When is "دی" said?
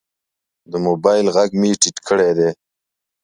2.37-2.49